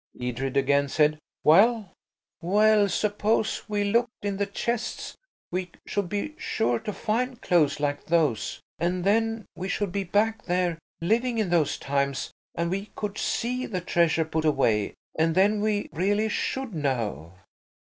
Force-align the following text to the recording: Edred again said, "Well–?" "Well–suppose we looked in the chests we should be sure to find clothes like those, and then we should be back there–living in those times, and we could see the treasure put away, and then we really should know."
Edred 0.19 0.57
again 0.57 0.89
said, 0.89 1.19
"Well–?" 1.43 1.91
"Well–suppose 2.41 3.61
we 3.69 3.83
looked 3.83 4.25
in 4.25 4.37
the 4.37 4.47
chests 4.47 5.15
we 5.51 5.69
should 5.85 6.09
be 6.09 6.33
sure 6.39 6.79
to 6.79 6.91
find 6.91 7.39
clothes 7.39 7.79
like 7.79 8.05
those, 8.07 8.61
and 8.79 9.03
then 9.03 9.45
we 9.55 9.69
should 9.69 9.91
be 9.91 10.03
back 10.03 10.45
there–living 10.45 11.37
in 11.37 11.51
those 11.51 11.77
times, 11.77 12.31
and 12.55 12.71
we 12.71 12.89
could 12.95 13.19
see 13.19 13.67
the 13.67 13.79
treasure 13.79 14.25
put 14.25 14.43
away, 14.43 14.95
and 15.19 15.35
then 15.35 15.61
we 15.61 15.87
really 15.93 16.29
should 16.29 16.73
know." 16.73 17.33